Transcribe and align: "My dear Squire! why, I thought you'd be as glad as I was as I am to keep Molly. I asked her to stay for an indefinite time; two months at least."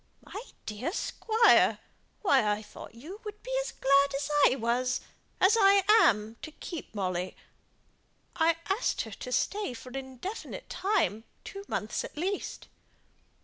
"My 0.25 0.41
dear 0.65 0.91
Squire! 0.91 1.77
why, 2.23 2.43
I 2.51 2.63
thought 2.63 2.95
you'd 2.95 3.23
be 3.43 3.55
as 3.61 3.71
glad 3.71 4.15
as 4.15 4.29
I 4.51 4.55
was 4.55 5.01
as 5.39 5.55
I 5.59 5.83
am 5.87 6.37
to 6.41 6.49
keep 6.53 6.95
Molly. 6.95 7.35
I 8.35 8.55
asked 8.67 9.03
her 9.03 9.11
to 9.11 9.31
stay 9.31 9.75
for 9.75 9.89
an 9.89 9.95
indefinite 9.97 10.71
time; 10.71 11.23
two 11.43 11.65
months 11.67 12.03
at 12.03 12.17
least." 12.17 12.67